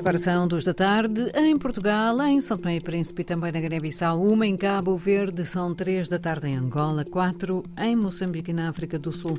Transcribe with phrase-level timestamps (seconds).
[0.00, 4.22] Agora são duas da tarde em Portugal, em São Tomé e Príncipe também na Guiné-Bissau,
[4.22, 8.70] uma em Cabo Verde, são três da tarde em Angola, quatro em Moçambique e na
[8.70, 9.38] África do Sul.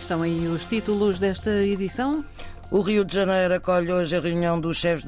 [0.00, 2.24] Estão aí os títulos desta edição.
[2.70, 5.04] O Rio de Janeiro acolhe hoje a reunião dos chefes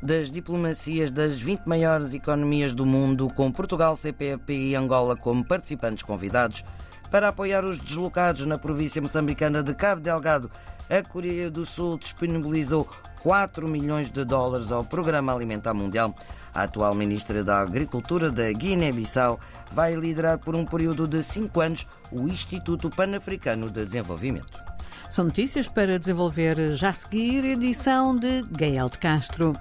[0.00, 6.04] das diplomacias das 20 maiores economias do mundo, com Portugal, CPP e Angola como participantes
[6.04, 6.62] convidados.
[7.10, 10.50] Para apoiar os deslocados na província moçambicana de Cabo Delgado,
[10.88, 12.88] a Coreia do Sul disponibilizou
[13.22, 16.14] 4 milhões de dólares ao Programa Alimentar Mundial.
[16.54, 19.38] A atual ministra da Agricultura da Guiné-Bissau
[19.72, 24.62] vai liderar por um período de cinco anos o Instituto Pan-Africano de Desenvolvimento.
[25.10, 29.52] São notícias para desenvolver já a seguir, edição de Gael de Castro.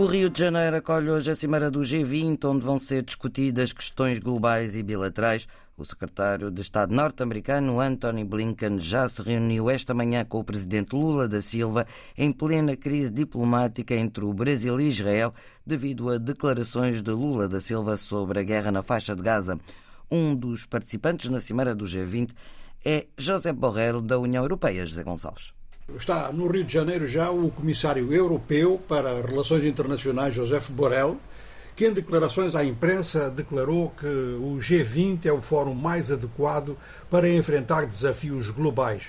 [0.00, 4.18] O Rio de Janeiro acolhe hoje a Cimeira do G20, onde vão ser discutidas questões
[4.18, 5.46] globais e bilaterais.
[5.76, 10.96] O secretário de Estado norte-americano, Anthony Blinken, já se reuniu esta manhã com o presidente
[10.96, 15.34] Lula da Silva em plena crise diplomática entre o Brasil e Israel,
[15.66, 19.60] devido a declarações de Lula da Silva sobre a guerra na faixa de Gaza.
[20.10, 22.30] Um dos participantes na Cimeira do G20
[22.86, 25.59] é José Borrell, da União Europeia, José Gonçalves.
[25.96, 31.18] Está no Rio de Janeiro já o comissário europeu para Relações Internacionais, José Borrell,
[31.76, 36.76] que em declarações à imprensa declarou que o G20 é o fórum mais adequado
[37.10, 39.04] para enfrentar desafios globais.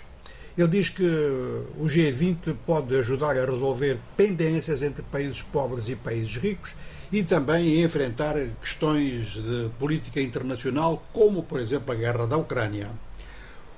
[0.57, 6.35] Ele diz que o G20 pode ajudar a resolver pendências entre países pobres e países
[6.35, 6.71] ricos
[7.11, 12.89] e também enfrentar questões de política internacional, como, por exemplo, a guerra da Ucrânia.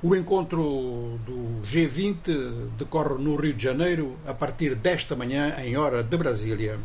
[0.06, 6.04] O encontro do G20 decorre no Rio de Janeiro a partir desta manhã, em hora
[6.04, 6.78] de Brasília.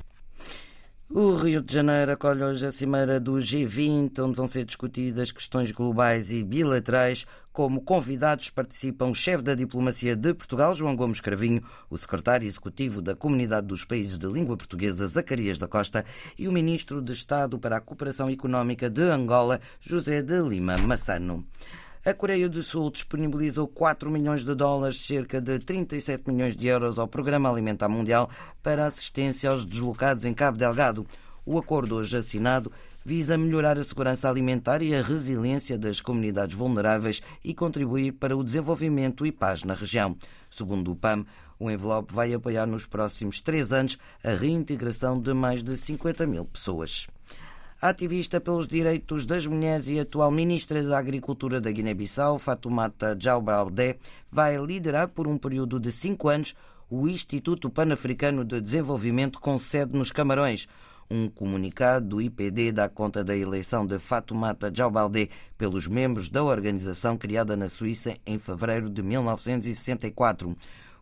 [1.11, 5.73] O Rio de Janeiro acolhe hoje a cimeira do G20, onde vão ser discutidas questões
[5.73, 7.27] globais e bilaterais.
[7.53, 11.61] Como convidados participam o chefe da diplomacia de Portugal, João Gomes Cravinho,
[11.91, 16.05] o secretário executivo da Comunidade dos Países de Língua Portuguesa, Zacarias da Costa,
[16.39, 21.45] e o ministro de Estado para a Cooperação Económica de Angola, José de Lima Massano.
[22.05, 26.97] A Coreia do Sul disponibilizou 4 milhões de dólares, cerca de 37 milhões de euros,
[26.97, 28.31] ao Programa Alimentar Mundial
[28.63, 31.05] para assistência aos deslocados em Cabo Delgado.
[31.45, 32.71] O acordo hoje assinado
[33.05, 38.45] visa melhorar a segurança alimentar e a resiliência das comunidades vulneráveis e contribuir para o
[38.45, 40.17] desenvolvimento e paz na região.
[40.49, 41.27] Segundo o PAM,
[41.59, 46.45] o envelope vai apoiar nos próximos três anos a reintegração de mais de 50 mil
[46.45, 47.09] pessoas.
[47.81, 54.59] Ativista pelos direitos das mulheres e atual ministra da Agricultura da Guiné-Bissau, Fatoumata Djaubaldé, vai
[54.59, 56.57] liderar por um período de cinco anos
[56.91, 60.67] o Instituto Pan-Africano de Desenvolvimento com sede nos Camarões.
[61.09, 67.17] Um comunicado do IPD dá conta da eleição de Fatoumata Djaubaldé pelos membros da organização
[67.17, 70.57] criada na Suíça em fevereiro de 1964.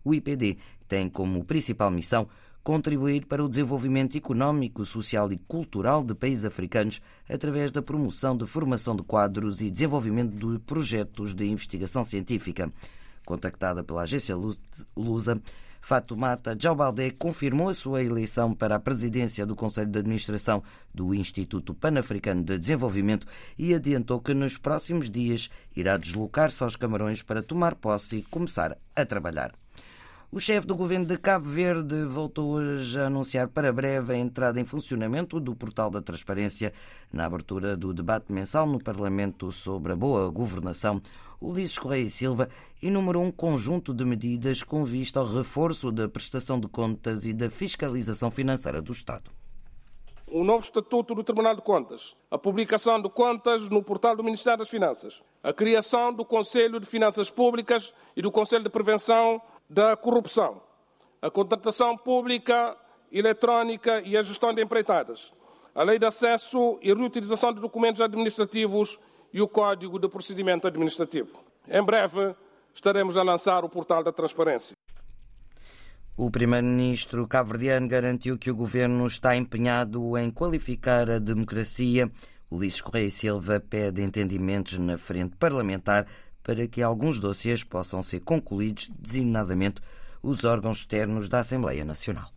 [0.04, 2.28] O IPD tem como principal missão
[2.66, 7.00] contribuir para o desenvolvimento económico, social e cultural de países africanos
[7.30, 12.68] através da promoção de formação de quadros e desenvolvimento de projetos de investigação científica.
[13.24, 14.34] Contactada pela agência
[14.96, 15.40] Lusa,
[15.80, 20.60] Fatoumata Djaubaldé confirmou a sua eleição para a presidência do Conselho de Administração
[20.92, 27.22] do Instituto Pan-Africano de Desenvolvimento e adiantou que nos próximos dias irá deslocar-se aos Camarões
[27.22, 29.54] para tomar posse e começar a trabalhar.
[30.28, 34.60] O chefe do governo de Cabo Verde voltou hoje a anunciar para breve a entrada
[34.60, 36.72] em funcionamento do portal da transparência.
[37.12, 41.00] Na abertura do debate mensal no Parlamento sobre a boa governação,
[41.40, 42.48] Ulisses Correia e Silva
[42.82, 47.48] enumerou um conjunto de medidas com vista ao reforço da prestação de contas e da
[47.48, 49.30] fiscalização financeira do Estado.
[50.28, 54.58] O novo Estatuto do Tribunal de Contas, a publicação de contas no portal do Ministério
[54.58, 59.96] das Finanças, a criação do Conselho de Finanças Públicas e do Conselho de Prevenção da
[59.96, 60.60] corrupção,
[61.20, 62.76] a contratação pública
[63.10, 65.32] eletrónica e a gestão de empreitadas,
[65.74, 68.98] a lei de acesso e reutilização de documentos administrativos
[69.32, 71.44] e o Código de Procedimento Administrativo.
[71.68, 72.34] Em breve
[72.74, 74.74] estaremos a lançar o portal da transparência.
[76.16, 82.10] O primeiro-ministro cabo-verdiano garantiu que o governo está empenhado em qualificar a democracia.
[82.50, 86.06] Ulisses Correia Silva pede entendimentos na frente parlamentar
[86.46, 89.82] para que alguns dossiês possam ser concluídos, designadamente
[90.22, 92.30] os órgãos externos da Assembleia Nacional.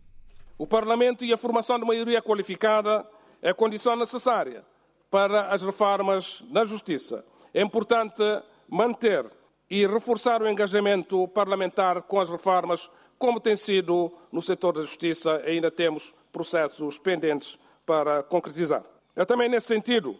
[0.58, 3.06] O Parlamento e a formação de maioria qualificada
[3.40, 4.64] é condição necessária
[5.08, 7.24] para as reformas na Justiça.
[7.54, 8.20] É importante
[8.68, 9.30] manter
[9.70, 15.40] e reforçar o engajamento parlamentar com as reformas, como tem sido no setor da Justiça,
[15.46, 18.84] ainda temos processos pendentes para concretizar.
[19.14, 20.18] É também nesse sentido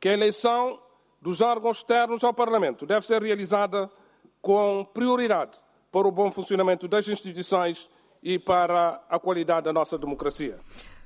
[0.00, 0.80] que a eleição
[1.20, 3.90] dos órgãos externos ao Parlamento deve ser realizada
[4.40, 5.58] com prioridade
[5.90, 7.88] para o bom funcionamento das instituições
[8.22, 10.58] e para a qualidade da nossa democracia.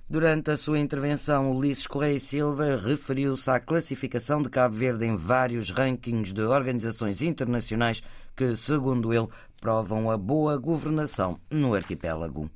[0.08, 5.70] Durante a sua intervenção, Ulisses Correia Silva referiu-se à classificação de Cabo Verde em vários
[5.70, 8.02] rankings de organizações internacionais
[8.36, 9.28] que, segundo ele,
[9.60, 12.50] provam a boa governação no arquipélago.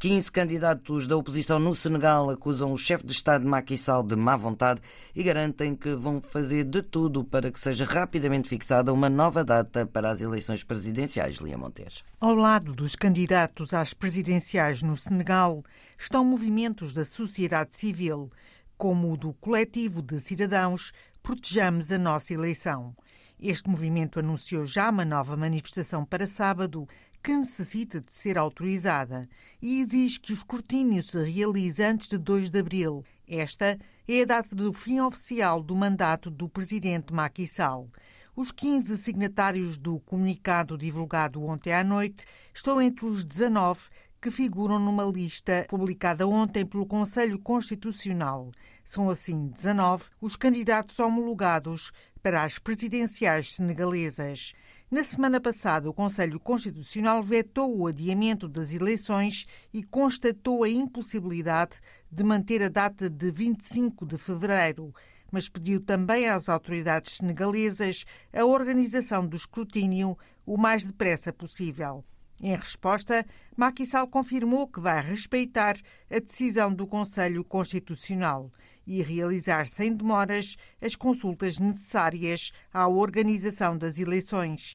[0.00, 4.36] 15 candidatos da oposição no Senegal acusam o chefe de Estado Macky Sall de má
[4.36, 4.80] vontade
[5.12, 9.84] e garantem que vão fazer de tudo para que seja rapidamente fixada uma nova data
[9.84, 12.04] para as eleições presidenciais, Lia Montes.
[12.20, 15.64] Ao lado dos candidatos às presidenciais no Senegal
[15.98, 18.30] estão movimentos da sociedade civil,
[18.76, 20.92] como o do coletivo de cidadãos
[21.24, 22.94] Protejamos a Nossa Eleição.
[23.40, 26.88] Este movimento anunciou já uma nova manifestação para sábado
[27.22, 29.28] que necessita de ser autorizada
[29.60, 33.04] e exige que o escrutínio se realize antes de 2 de abril.
[33.26, 37.90] Esta é a data do fim oficial do mandato do presidente Macky Sall.
[38.34, 42.24] Os 15 signatários do comunicado divulgado ontem à noite
[42.54, 43.88] estão entre os 19
[44.20, 48.50] que figuram numa lista publicada ontem pelo Conselho Constitucional.
[48.84, 51.92] São assim 19 os candidatos homologados
[52.22, 54.54] para as presidenciais senegalesas.
[54.90, 61.78] Na semana passada, o Conselho Constitucional vetou o adiamento das eleições e constatou a impossibilidade
[62.10, 64.94] de manter a data de 25 de fevereiro,
[65.30, 72.02] mas pediu também às autoridades senegalesas a organização do escrutínio o mais depressa possível.
[72.40, 73.26] Em resposta,
[73.56, 75.76] Macky Sall confirmou que vai respeitar
[76.08, 78.52] a decisão do Conselho Constitucional
[78.86, 84.70] e realizar sem demoras as consultas necessárias à organização das eleições.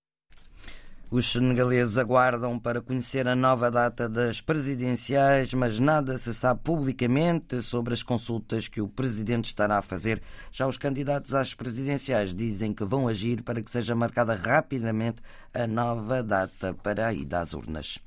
[1.13, 7.61] Os senegaleses aguardam para conhecer a nova data das presidenciais, mas nada se sabe publicamente
[7.61, 10.23] sobre as consultas que o presidente estará a fazer.
[10.51, 15.21] Já os candidatos às presidenciais dizem que vão agir para que seja marcada rapidamente
[15.53, 17.99] a nova data para a ida às urnas.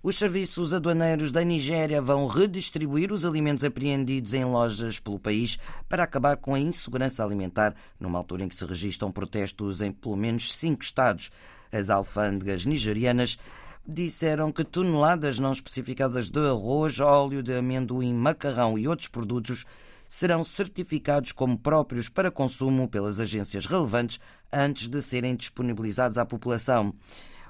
[0.00, 6.04] Os serviços aduaneiros da Nigéria vão redistribuir os alimentos apreendidos em lojas pelo país para
[6.04, 10.52] acabar com a insegurança alimentar, numa altura em que se registram protestos em pelo menos
[10.52, 11.32] cinco estados.
[11.72, 13.38] As alfândegas nigerianas
[13.86, 19.64] disseram que toneladas não especificadas de arroz, óleo de amendoim, macarrão e outros produtos
[20.08, 24.18] serão certificados como próprios para consumo pelas agências relevantes
[24.52, 26.92] antes de serem disponibilizados à população.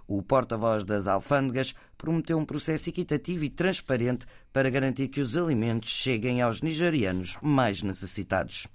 [0.06, 5.90] O porta-voz das alfândegas prometeu um processo equitativo e transparente para garantir que os alimentos
[5.90, 8.66] cheguem aos nigerianos mais necessitados.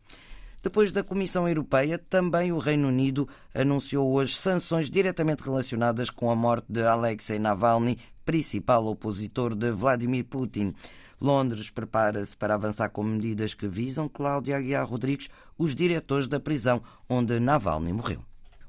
[0.65, 6.35] Depois da Comissão Europeia, também o Reino Unido anunciou hoje sanções diretamente relacionadas com a
[6.35, 10.73] morte de Alexei Navalny, principal opositor de Vladimir Putin.
[11.21, 16.81] Londres prepara-se para avançar com medidas que visam Cláudia Aguiar Rodrigues, os diretores da prisão
[17.07, 18.23] onde Navalny morreu.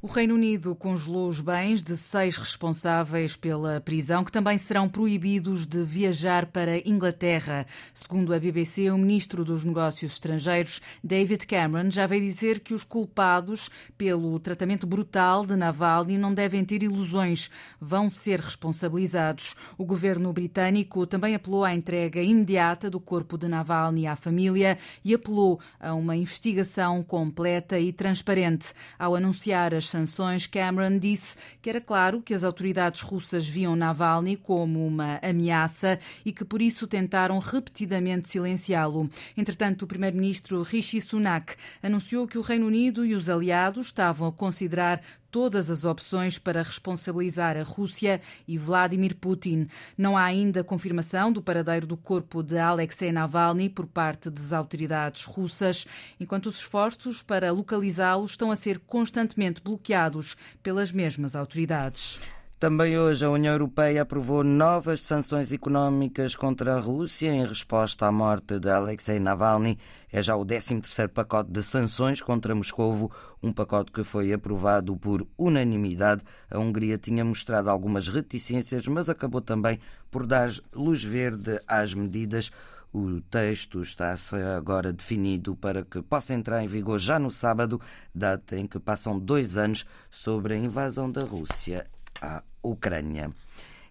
[0.07, 5.67] O Reino Unido congelou os bens de seis responsáveis pela prisão, que também serão proibidos
[5.67, 7.67] de viajar para Inglaterra.
[7.93, 12.85] Segundo a BBC, o ministro dos Negócios Estrangeiros, David Cameron, já veio dizer que os
[12.85, 13.69] culpados
[13.99, 17.51] pelo tratamento brutal de Navalny não devem ter ilusões,
[17.81, 19.57] vão ser responsabilizados.
[19.77, 25.13] O governo britânico também apelou à entrega imediata do corpo de Navalny à família e
[25.13, 28.73] apelou a uma investigação completa e transparente.
[28.97, 34.37] Ao anunciar as sanções, Cameron disse que era claro que as autoridades russas viam Navalny
[34.37, 39.09] como uma ameaça e que por isso tentaram repetidamente silenciá-lo.
[39.37, 44.33] Entretanto, o primeiro-ministro Rishi Sunak anunciou que o Reino Unido e os aliados estavam a
[44.33, 45.01] considerar
[45.37, 49.69] todas as opções para responsabilizar a Rússia e Vladimir Putin.
[49.95, 55.25] Não há ainda confirmação do paradeiro do corpo de Alexei Navalny por parte das autoridades
[55.25, 55.87] russas,
[56.19, 62.19] enquanto os esforços para localizá-lo estão a ser constantemente bloqueados pelas mesmas autoridades.
[62.59, 68.11] Também hoje a União Europeia aprovou novas sanções económicas contra a Rússia em resposta à
[68.11, 69.79] morte de Alexei Navalny.
[70.11, 75.29] É já o 13º pacote de sanções contra Moscovo, um pacote que foi aprovado por
[75.37, 76.23] unanimidade.
[76.51, 79.79] A Hungria tinha mostrado algumas reticências, mas acabou também
[80.11, 82.51] por dar luz verde às medidas.
[82.91, 84.15] O texto está
[84.57, 87.79] agora definido para que possa entrar em vigor já no sábado,
[88.15, 91.85] data em que passam dois anos sobre a invasão da Rússia
[92.21, 93.31] à Ucrânia.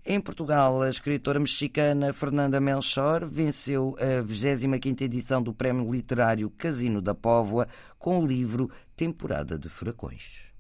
[0.08, 7.02] Em Portugal, a escritora mexicana Fernanda Melchor venceu a 25ª edição do Prémio Literário Casino
[7.02, 7.68] da Póvoa
[7.98, 10.54] com o livro Temporada de Furacões.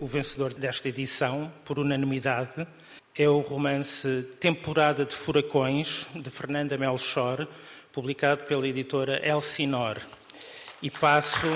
[0.00, 2.66] O vencedor desta edição, por unanimidade,
[3.16, 7.46] é o romance Temporada de Furacões, de Fernanda Melchor,
[7.92, 9.98] publicado pela editora Elsinor.
[10.82, 11.46] E passo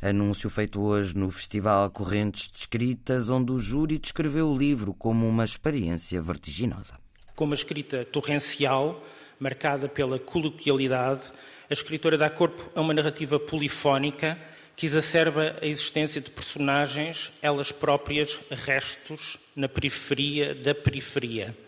[0.00, 5.28] Anúncio feito hoje no Festival Correntes de Escritas, onde o júri descreveu o livro como
[5.28, 6.96] uma experiência vertiginosa.
[7.34, 9.04] Com uma escrita torrencial,
[9.40, 11.24] marcada pela coloquialidade,
[11.68, 14.38] a escritora dá corpo a uma narrativa polifónica
[14.76, 21.58] que exacerba a existência de personagens, elas próprias restos na periferia da periferia.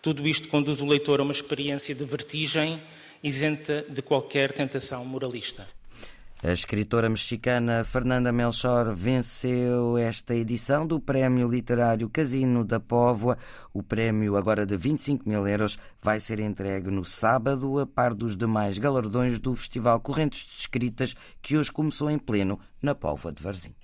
[0.00, 2.80] Tudo isto conduz o leitor a uma experiência de vertigem
[3.20, 5.66] isenta de qualquer tentação moralista.
[6.40, 13.36] A escritora mexicana Fernanda Melchor venceu esta edição do Prémio Literário Casino da Póvoa.
[13.74, 18.36] O prémio, agora de 25 mil euros, vai ser entregue no sábado, a par dos
[18.36, 23.42] demais galardões do Festival Correntes de Escritas, que hoje começou em pleno na Póvoa de
[23.42, 23.74] Varzim.